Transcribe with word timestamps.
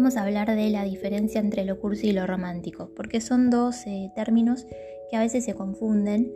vamos 0.00 0.16
a 0.16 0.22
hablar 0.22 0.56
de 0.56 0.70
la 0.70 0.82
diferencia 0.84 1.42
entre 1.42 1.66
lo 1.66 1.78
cursi 1.78 2.08
y 2.08 2.12
lo 2.12 2.26
romántico, 2.26 2.88
porque 2.96 3.20
son 3.20 3.50
dos 3.50 3.86
eh, 3.86 4.10
términos 4.14 4.66
que 5.10 5.16
a 5.18 5.20
veces 5.20 5.44
se 5.44 5.52
confunden. 5.52 6.32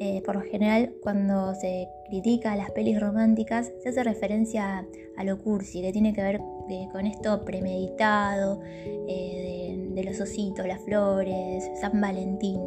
Eh, 0.00 0.22
por 0.24 0.36
lo 0.36 0.40
general, 0.40 0.94
cuando 1.02 1.54
se 1.54 1.86
critica 2.08 2.52
a 2.52 2.56
las 2.56 2.70
pelis 2.70 2.98
románticas, 2.98 3.70
se 3.82 3.90
hace 3.90 4.02
referencia 4.02 4.86
a 5.18 5.24
lo 5.24 5.38
cursi, 5.38 5.82
que 5.82 5.92
tiene 5.92 6.14
que 6.14 6.22
ver 6.22 6.40
eh, 6.70 6.88
con 6.92 7.04
esto 7.04 7.44
premeditado, 7.44 8.60
de, 8.60 9.90
de 9.92 10.02
los 10.02 10.18
ositos, 10.18 10.66
las 10.66 10.80
flores, 10.80 11.70
San 11.82 12.00
Valentín. 12.00 12.62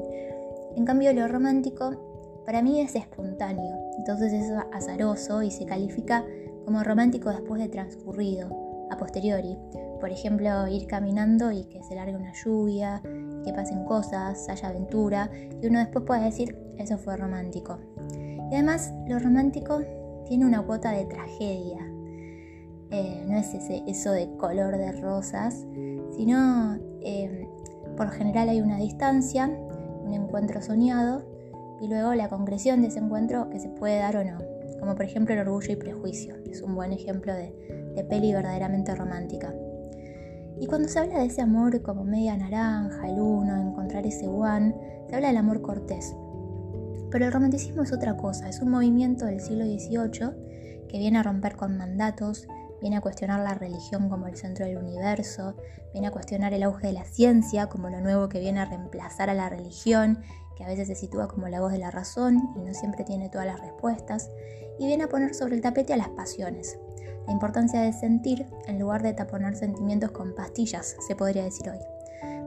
En 0.75 0.85
cambio, 0.85 1.13
lo 1.13 1.27
romántico 1.27 2.43
para 2.45 2.61
mí 2.61 2.79
es 2.79 2.93
espontáneo, 2.93 3.75
entonces 3.97 4.33
es 4.33 4.51
azaroso 4.71 5.41
y 5.41 5.49
se 5.49 5.65
califica 5.65 6.23
como 6.63 6.83
romántico 6.83 7.31
después 7.31 7.59
de 7.59 7.69
transcurrido, 7.69 8.55
a 8.91 8.97
posteriori. 8.97 9.57
Por 9.99 10.11
ejemplo, 10.11 10.67
ir 10.67 10.87
caminando 10.87 11.51
y 11.51 11.63
que 11.65 11.83
se 11.83 11.95
largue 11.95 12.15
una 12.15 12.33
lluvia, 12.33 13.01
que 13.43 13.53
pasen 13.53 13.83
cosas, 13.85 14.47
haya 14.49 14.69
aventura, 14.69 15.29
y 15.61 15.67
uno 15.67 15.79
después 15.79 16.05
puede 16.05 16.25
decir, 16.25 16.57
eso 16.77 16.97
fue 16.97 17.17
romántico. 17.17 17.79
Y 18.51 18.53
además, 18.53 18.93
lo 19.07 19.19
romántico 19.19 19.81
tiene 20.27 20.45
una 20.45 20.61
cuota 20.61 20.91
de 20.91 21.05
tragedia. 21.05 21.79
Eh, 22.91 23.25
no 23.27 23.37
es 23.37 23.53
ese, 23.53 23.83
eso 23.87 24.11
de 24.11 24.29
color 24.37 24.77
de 24.77 24.91
rosas, 24.93 25.65
sino 26.15 26.75
eh, 27.01 27.47
por 27.97 28.11
general 28.11 28.49
hay 28.49 28.61
una 28.61 28.77
distancia, 28.77 29.47
un 29.47 30.13
encuentro 30.13 30.61
soñado 30.61 31.25
y 31.81 31.87
luego 31.87 32.13
la 32.13 32.29
concreción 32.29 32.81
de 32.81 32.87
ese 32.87 32.99
encuentro 32.99 33.49
que 33.49 33.59
se 33.59 33.69
puede 33.69 33.97
dar 33.97 34.15
o 34.15 34.23
no, 34.23 34.37
como 34.79 34.95
por 34.95 35.05
ejemplo 35.05 35.33
el 35.33 35.41
orgullo 35.41 35.73
y 35.73 35.75
prejuicio, 35.75 36.35
es 36.49 36.61
un 36.61 36.75
buen 36.75 36.93
ejemplo 36.93 37.33
de, 37.33 37.93
de 37.95 38.03
peli 38.03 38.31
verdaderamente 38.31 38.95
romántica. 38.95 39.53
Y 40.59 40.65
cuando 40.67 40.89
se 40.89 40.99
habla 40.99 41.19
de 41.19 41.25
ese 41.25 41.41
amor 41.41 41.81
como 41.81 42.03
media 42.03 42.35
naranja, 42.35 43.07
el 43.07 43.19
uno, 43.19 43.55
encontrar 43.55 44.05
ese 44.07 44.27
one, 44.27 44.75
se 45.07 45.15
habla 45.15 45.27
del 45.27 45.37
amor 45.37 45.61
cortés. 45.61 46.15
Pero 47.11 47.25
el 47.25 47.31
romanticismo 47.31 47.83
es 47.83 47.93
otra 47.93 48.17
cosa, 48.17 48.49
es 48.49 48.59
un 48.61 48.71
movimiento 48.71 49.25
del 49.25 49.39
siglo 49.39 49.65
XVIII 49.65 50.87
que 50.89 50.97
viene 50.97 51.19
a 51.19 51.23
romper 51.23 51.55
con 51.55 51.77
mandatos, 51.77 52.47
viene 52.81 52.97
a 52.97 53.01
cuestionar 53.01 53.41
la 53.41 53.53
religión 53.53 54.09
como 54.09 54.27
el 54.27 54.35
centro 54.35 54.65
del 54.65 54.77
universo, 54.77 55.55
viene 55.93 56.07
a 56.07 56.11
cuestionar 56.11 56.53
el 56.53 56.63
auge 56.63 56.87
de 56.87 56.93
la 56.93 57.05
ciencia 57.05 57.67
como 57.67 57.89
lo 57.89 58.01
nuevo 58.01 58.29
que 58.29 58.39
viene 58.39 58.59
a 58.59 58.65
reemplazar 58.65 59.29
a 59.29 59.33
la 59.33 59.49
religión, 59.49 60.19
que 60.55 60.63
a 60.63 60.67
veces 60.67 60.87
se 60.87 60.95
sitúa 60.95 61.27
como 61.27 61.47
la 61.47 61.61
voz 61.61 61.71
de 61.71 61.77
la 61.77 61.91
razón 61.91 62.49
y 62.55 62.59
no 62.63 62.73
siempre 62.73 63.03
tiene 63.03 63.29
todas 63.29 63.47
las 63.47 63.59
respuestas, 63.59 64.31
y 64.79 64.87
viene 64.87 65.03
a 65.03 65.09
poner 65.09 65.33
sobre 65.33 65.55
el 65.55 65.61
tapete 65.61 65.93
a 65.93 65.97
las 65.97 66.09
pasiones, 66.09 66.79
la 67.25 67.33
importancia 67.33 67.81
de 67.81 67.93
sentir 67.93 68.45
en 68.67 68.79
lugar 68.79 69.03
de 69.03 69.13
taponar 69.13 69.55
sentimientos 69.55 70.11
con 70.11 70.33
pastillas, 70.35 70.95
se 71.05 71.15
podría 71.15 71.43
decir 71.43 71.69
hoy. 71.69 71.79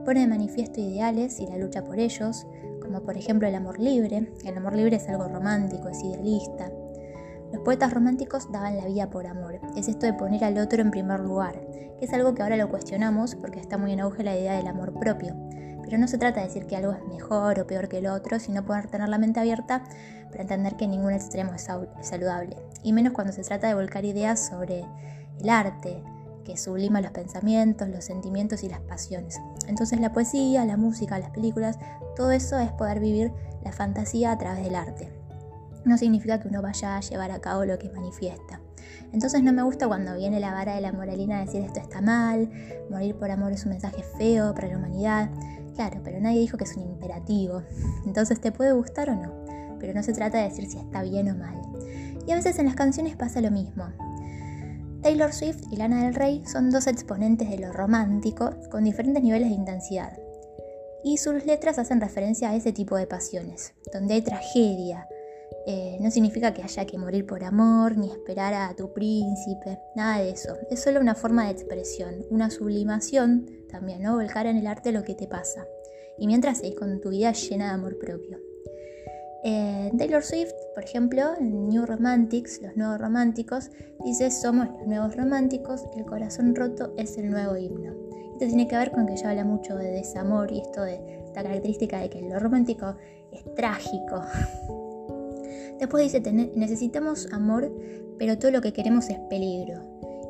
Pone 0.05 0.21
de 0.21 0.27
manifiesto 0.27 0.81
ideales 0.81 1.39
y 1.39 1.45
la 1.45 1.57
lucha 1.57 1.83
por 1.83 1.99
ellos, 1.99 2.47
como 2.81 3.01
por 3.03 3.17
ejemplo 3.17 3.47
el 3.47 3.55
amor 3.55 3.79
libre. 3.79 4.31
El 4.43 4.57
amor 4.57 4.75
libre 4.75 4.97
es 4.97 5.07
algo 5.07 5.27
romántico, 5.27 5.89
es 5.89 6.03
idealista. 6.03 6.71
Los 7.51 7.61
poetas 7.61 7.93
románticos 7.93 8.51
daban 8.51 8.77
la 8.77 8.85
vida 8.85 9.09
por 9.09 9.27
amor. 9.27 9.59
Es 9.75 9.87
esto 9.87 10.05
de 10.05 10.13
poner 10.13 10.43
al 10.43 10.57
otro 10.57 10.81
en 10.81 10.89
primer 10.89 11.19
lugar, 11.19 11.59
que 11.99 12.05
es 12.05 12.13
algo 12.13 12.33
que 12.33 12.41
ahora 12.41 12.57
lo 12.57 12.69
cuestionamos 12.69 13.35
porque 13.35 13.59
está 13.59 13.77
muy 13.77 13.91
en 13.91 13.99
auge 13.99 14.23
la 14.23 14.35
idea 14.35 14.53
del 14.53 14.67
amor 14.67 14.97
propio. 14.99 15.35
Pero 15.83 15.97
no 15.97 16.07
se 16.07 16.17
trata 16.17 16.41
de 16.41 16.47
decir 16.47 16.67
que 16.67 16.75
algo 16.75 16.91
es 16.91 17.03
mejor 17.07 17.59
o 17.59 17.67
peor 17.67 17.89
que 17.89 17.99
el 17.99 18.07
otro, 18.07 18.39
sino 18.39 18.65
poder 18.65 18.87
tener 18.87 19.09
la 19.09 19.17
mente 19.17 19.39
abierta 19.39 19.83
para 20.29 20.43
entender 20.43 20.77
que 20.77 20.87
ningún 20.87 21.13
extremo 21.13 21.53
es 21.53 21.67
saludable. 22.01 22.57
Y 22.83 22.93
menos 22.93 23.13
cuando 23.13 23.33
se 23.33 23.43
trata 23.43 23.67
de 23.67 23.75
volcar 23.75 24.05
ideas 24.05 24.47
sobre 24.47 24.85
el 25.39 25.49
arte, 25.49 26.03
que 26.43 26.57
sublima 26.57 27.01
los 27.01 27.11
pensamientos, 27.11 27.87
los 27.87 28.05
sentimientos 28.05 28.63
y 28.63 28.69
las 28.69 28.81
pasiones. 28.81 29.39
Entonces 29.67 29.99
la 29.99 30.11
poesía, 30.11 30.65
la 30.65 30.77
música, 30.77 31.19
las 31.19 31.29
películas, 31.31 31.77
todo 32.15 32.31
eso 32.31 32.57
es 32.59 32.71
poder 32.71 32.99
vivir 32.99 33.31
la 33.63 33.71
fantasía 33.71 34.31
a 34.31 34.37
través 34.37 34.63
del 34.63 34.75
arte. 34.75 35.11
No 35.85 35.97
significa 35.97 36.39
que 36.39 36.47
uno 36.47 36.61
vaya 36.61 36.97
a 36.97 37.01
llevar 37.01 37.31
a 37.31 37.39
cabo 37.39 37.65
lo 37.65 37.77
que 37.79 37.89
manifiesta. 37.89 38.59
Entonces 39.13 39.43
no 39.43 39.51
me 39.51 39.63
gusta 39.63 39.87
cuando 39.87 40.15
viene 40.15 40.39
la 40.39 40.51
vara 40.51 40.75
de 40.75 40.81
la 40.81 40.91
moralina 40.91 41.39
a 41.39 41.45
decir 41.45 41.63
esto 41.63 41.79
está 41.79 42.01
mal, 42.01 42.49
morir 42.89 43.15
por 43.15 43.31
amor 43.31 43.51
es 43.51 43.65
un 43.65 43.71
mensaje 43.71 44.03
feo 44.17 44.53
para 44.53 44.67
la 44.67 44.77
humanidad. 44.77 45.29
Claro, 45.75 46.01
pero 46.03 46.19
nadie 46.19 46.39
dijo 46.39 46.57
que 46.57 46.65
es 46.65 46.75
un 46.75 46.83
imperativo. 46.83 47.63
Entonces 48.05 48.39
te 48.41 48.51
puede 48.51 48.73
gustar 48.73 49.09
o 49.09 49.15
no, 49.15 49.33
pero 49.79 49.93
no 49.93 50.03
se 50.03 50.13
trata 50.13 50.37
de 50.37 50.49
decir 50.49 50.69
si 50.69 50.77
está 50.77 51.01
bien 51.03 51.29
o 51.29 51.35
mal. 51.35 51.61
Y 52.27 52.31
a 52.31 52.35
veces 52.35 52.59
en 52.59 52.65
las 52.65 52.75
canciones 52.75 53.15
pasa 53.15 53.41
lo 53.41 53.51
mismo. 53.51 53.85
Taylor 55.01 55.33
Swift 55.33 55.63
y 55.71 55.77
Lana 55.77 56.03
del 56.03 56.13
Rey 56.13 56.43
son 56.45 56.69
dos 56.69 56.85
exponentes 56.85 57.49
de 57.49 57.57
lo 57.57 57.73
romántico 57.73 58.51
con 58.69 58.83
diferentes 58.83 59.23
niveles 59.23 59.49
de 59.49 59.55
intensidad. 59.55 60.19
Y 61.03 61.17
sus 61.17 61.45
letras 61.45 61.79
hacen 61.79 61.99
referencia 61.99 62.51
a 62.51 62.55
ese 62.55 62.71
tipo 62.71 62.95
de 62.95 63.07
pasiones, 63.07 63.73
donde 63.91 64.13
hay 64.13 64.21
tragedia. 64.21 65.07
Eh, 65.67 65.97
no 65.99 66.09
significa 66.09 66.53
que 66.53 66.63
haya 66.63 66.85
que 66.85 66.97
morir 66.97 67.25
por 67.25 67.43
amor, 67.43 67.97
ni 67.97 68.09
esperar 68.09 68.53
a 68.53 68.75
tu 68.75 68.91
príncipe, 68.93 69.79
nada 69.95 70.19
de 70.19 70.31
eso. 70.31 70.55
Es 70.69 70.81
solo 70.81 70.99
una 70.99 71.15
forma 71.15 71.45
de 71.45 71.51
expresión, 71.51 72.25
una 72.29 72.49
sublimación 72.49 73.45
también, 73.69 74.01
¿no? 74.01 74.15
Volcar 74.15 74.47
en 74.47 74.57
el 74.57 74.67
arte 74.67 74.91
lo 74.91 75.03
que 75.03 75.15
te 75.15 75.27
pasa. 75.27 75.65
Y 76.17 76.27
mientras 76.27 76.59
seguís 76.59 76.75
con 76.75 76.99
tu 76.99 77.09
vida 77.09 77.31
llena 77.31 77.65
de 77.67 77.71
amor 77.71 77.97
propio. 77.99 78.39
Eh, 79.43 79.91
Taylor 79.97 80.23
Swift, 80.23 80.53
por 80.75 80.83
ejemplo, 80.83 81.33
en 81.39 81.69
New 81.69 81.85
Romantics, 81.85 82.61
los 82.61 82.75
nuevos 82.75 82.99
románticos, 82.99 83.71
dice 84.03 84.29
somos 84.29 84.67
los 84.67 84.87
nuevos 84.87 85.15
románticos, 85.15 85.83
el 85.95 86.05
corazón 86.05 86.55
roto 86.55 86.93
es 86.97 87.17
el 87.17 87.29
nuevo 87.29 87.57
himno. 87.57 87.91
Esto 88.33 88.47
tiene 88.47 88.67
que 88.67 88.77
ver 88.77 88.91
con 88.91 89.07
que 89.07 89.13
ella 89.13 89.31
habla 89.31 89.45
mucho 89.45 89.75
de 89.75 89.91
desamor 89.91 90.51
y 90.51 90.59
esto 90.61 90.81
de 90.83 91.23
esta 91.25 91.43
característica 91.43 91.99
de 91.99 92.09
que 92.09 92.21
lo 92.21 92.39
romántico 92.39 92.95
es 93.31 93.43
trágico. 93.55 94.21
Después 95.81 96.03
dice, 96.03 96.21
necesitamos 96.31 97.27
amor, 97.33 97.75
pero 98.19 98.37
todo 98.37 98.51
lo 98.51 98.61
que 98.61 98.71
queremos 98.71 99.09
es 99.09 99.17
peligro. 99.31 99.81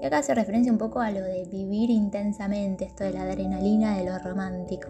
Y 0.01 0.05
acá 0.05 0.19
hace 0.19 0.33
referencia 0.33 0.71
un 0.71 0.77
poco 0.77 1.01
a 1.01 1.11
lo 1.11 1.21
de 1.21 1.45
vivir 1.51 1.89
intensamente, 1.89 2.85
esto 2.85 3.03
de 3.03 3.11
la 3.11 3.23
adrenalina 3.23 3.97
de 3.97 4.05
lo 4.05 4.17
romántico. 4.17 4.87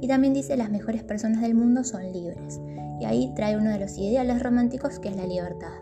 Y 0.00 0.08
también 0.08 0.32
dice 0.32 0.56
las 0.56 0.70
mejores 0.70 1.04
personas 1.04 1.42
del 1.42 1.54
mundo 1.54 1.84
son 1.84 2.10
libres. 2.10 2.58
Y 3.00 3.04
ahí 3.04 3.34
trae 3.36 3.54
uno 3.54 3.68
de 3.68 3.80
los 3.80 3.98
ideales 3.98 4.42
románticos 4.42 4.98
que 4.98 5.10
es 5.10 5.16
la 5.16 5.26
libertad. 5.26 5.78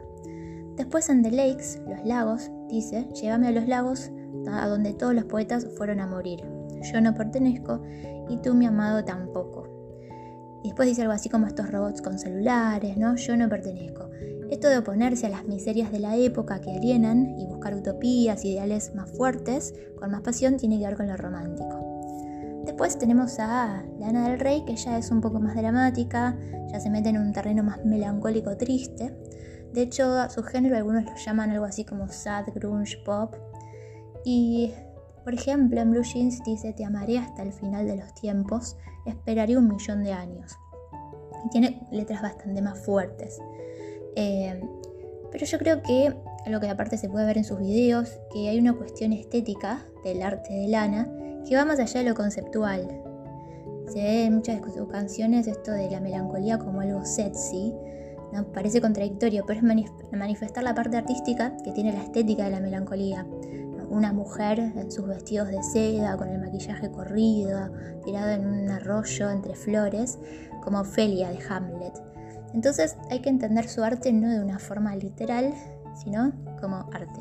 Después 0.74 1.08
en 1.08 1.22
The 1.22 1.30
Lakes, 1.30 1.80
los 1.88 2.04
lagos, 2.04 2.50
dice, 2.68 3.06
llévame 3.14 3.46
a 3.46 3.52
los 3.52 3.68
lagos 3.68 4.10
a 4.50 4.66
donde 4.66 4.92
todos 4.92 5.14
los 5.14 5.26
poetas 5.26 5.68
fueron 5.76 6.00
a 6.00 6.08
morir. 6.08 6.42
Yo 6.92 7.00
no 7.00 7.14
pertenezco 7.14 7.80
y 8.28 8.38
tú 8.38 8.54
mi 8.54 8.66
amado 8.66 9.04
tampoco. 9.04 9.69
Y 10.62 10.68
después 10.68 10.88
dice 10.88 11.02
algo 11.02 11.14
así 11.14 11.28
como 11.28 11.46
estos 11.46 11.70
robots 11.70 12.02
con 12.02 12.18
celulares, 12.18 12.96
¿no? 12.96 13.16
Yo 13.16 13.36
no 13.36 13.48
pertenezco. 13.48 14.10
Esto 14.50 14.68
de 14.68 14.78
oponerse 14.78 15.26
a 15.26 15.30
las 15.30 15.46
miserias 15.46 15.92
de 15.92 16.00
la 16.00 16.16
época 16.16 16.60
que 16.60 16.70
alienan 16.70 17.38
y 17.38 17.46
buscar 17.46 17.74
utopías, 17.74 18.44
ideales 18.44 18.94
más 18.94 19.10
fuertes, 19.10 19.74
con 19.98 20.10
más 20.10 20.22
pasión, 20.22 20.56
tiene 20.56 20.78
que 20.78 20.86
ver 20.86 20.96
con 20.96 21.06
lo 21.06 21.16
romántico. 21.16 21.90
Después 22.64 22.98
tenemos 22.98 23.38
a 23.38 23.84
Lana 23.98 24.28
del 24.28 24.38
Rey, 24.38 24.64
que 24.66 24.76
ya 24.76 24.98
es 24.98 25.10
un 25.10 25.20
poco 25.20 25.40
más 25.40 25.54
dramática, 25.54 26.36
ya 26.70 26.78
se 26.78 26.90
mete 26.90 27.08
en 27.08 27.18
un 27.18 27.32
terreno 27.32 27.62
más 27.62 27.84
melancólico, 27.84 28.56
triste. 28.56 29.16
De 29.72 29.82
hecho, 29.82 30.18
a 30.18 30.28
su 30.30 30.42
género 30.42 30.76
algunos 30.76 31.04
lo 31.04 31.16
llaman 31.16 31.50
algo 31.50 31.64
así 31.64 31.84
como 31.84 32.08
sad 32.08 32.46
grunge 32.54 32.98
pop. 33.04 33.34
Y, 34.24 34.72
por 35.30 35.38
ejemplo, 35.38 35.80
en 35.80 35.92
Blue 35.92 36.02
Jeans 36.02 36.42
dice, 36.42 36.72
te 36.72 36.84
amaré 36.84 37.16
hasta 37.16 37.44
el 37.44 37.52
final 37.52 37.86
de 37.86 37.94
los 37.94 38.12
tiempos, 38.14 38.76
esperaré 39.06 39.56
un 39.56 39.68
millón 39.68 40.02
de 40.02 40.12
años. 40.12 40.58
Y 41.46 41.50
tiene 41.50 41.86
letras 41.92 42.20
bastante 42.20 42.60
más 42.60 42.80
fuertes. 42.80 43.38
Eh, 44.16 44.60
pero 45.30 45.46
yo 45.46 45.58
creo 45.58 45.82
que 45.82 46.12
lo 46.48 46.58
que 46.58 46.68
aparte 46.68 46.98
se 46.98 47.08
puede 47.08 47.26
ver 47.26 47.38
en 47.38 47.44
sus 47.44 47.60
videos, 47.60 48.18
que 48.32 48.48
hay 48.48 48.58
una 48.58 48.72
cuestión 48.72 49.12
estética 49.12 49.84
del 50.02 50.20
arte 50.20 50.52
de 50.52 50.66
Lana 50.66 51.08
que 51.48 51.54
va 51.54 51.64
más 51.64 51.78
allá 51.78 52.02
de 52.02 52.08
lo 52.08 52.16
conceptual. 52.16 52.88
Se 53.86 54.02
ve 54.02 54.24
en 54.24 54.34
muchas 54.34 54.60
de 54.60 54.72
sus 54.72 54.88
canciones 54.88 55.46
esto 55.46 55.70
de 55.70 55.88
la 55.92 56.00
melancolía 56.00 56.58
como 56.58 56.80
algo 56.80 57.04
sexy, 57.04 57.72
¿no? 58.32 58.50
parece 58.52 58.80
contradictorio, 58.80 59.44
pero 59.46 59.60
es 59.60 59.92
manifestar 60.10 60.64
la 60.64 60.74
parte 60.74 60.96
artística 60.96 61.56
que 61.62 61.70
tiene 61.70 61.92
la 61.92 62.02
estética 62.02 62.46
de 62.46 62.50
la 62.50 62.60
melancolía. 62.60 63.24
Una 63.90 64.12
mujer 64.12 64.58
en 64.58 64.90
sus 64.90 65.06
vestidos 65.06 65.48
de 65.48 65.62
seda, 65.62 66.16
con 66.16 66.28
el 66.28 66.40
maquillaje 66.40 66.90
corrido, 66.90 67.70
tirado 68.04 68.30
en 68.30 68.46
un 68.46 68.70
arroyo 68.70 69.28
entre 69.28 69.54
flores, 69.54 70.18
como 70.62 70.80
Ofelia 70.80 71.28
de 71.28 71.40
Hamlet. 71.48 72.00
Entonces 72.54 72.96
hay 73.10 73.20
que 73.20 73.28
entender 73.28 73.68
su 73.68 73.82
arte 73.82 74.12
no 74.12 74.30
de 74.30 74.40
una 74.40 74.58
forma 74.58 74.96
literal, 74.96 75.52
sino 76.02 76.32
como 76.60 76.88
arte. 76.92 77.20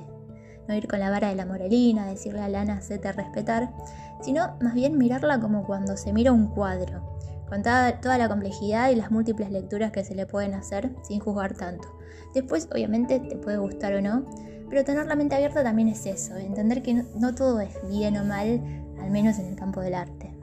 No 0.68 0.76
ir 0.76 0.88
con 0.88 1.00
la 1.00 1.10
vara 1.10 1.30
de 1.30 1.36
la 1.36 1.48
moralina, 1.48 2.06
decirle 2.06 2.42
a 2.42 2.50
Lana, 2.50 2.78
hacete 2.78 3.12
respetar, 3.12 3.74
sino 4.22 4.56
más 4.62 4.76
bien 4.76 4.98
mirarla 4.98 5.40
como 5.40 5.66
cuando 5.66 5.98
se 5.98 6.14
mira 6.14 6.32
un 6.32 6.48
cuadro, 6.48 7.18
con 7.50 7.64
toda, 7.64 8.18
la 8.18 8.30
complejidad 8.30 8.92
y 8.92 8.96
las 8.96 9.10
múltiples 9.10 9.50
lecturas 9.50 9.92
que 9.92 10.04
se 10.04 10.14
le 10.14 10.28
pueden 10.28 10.54
hacer 10.54 10.96
sin 11.02 11.20
juzgar 11.20 11.56
tanto. 11.56 11.88
Después, 12.36 12.70
obviamente, 12.72 13.20
te 13.20 13.38
puede 13.38 13.58
gustar 13.58 13.96
o 13.96 14.02
no, 14.02 14.26
Pero 14.70 14.84
tener 14.84 15.06
la 15.08 15.16
mente 15.16 15.36
abierta 15.36 15.64
también 15.64 15.88
es 15.88 16.06
eso, 16.06 16.36
entender 16.38 16.82
que 16.84 16.94
no 17.16 17.34
todo 17.34 17.60
es 17.60 17.76
bien 17.90 18.18
o 18.18 18.24
mal, 18.24 18.62
al 19.02 19.12
menos 19.12 19.40
en 19.40 19.48
el 19.48 19.56
campo 19.56 19.82
del 19.82 19.96
arte. 19.96 20.39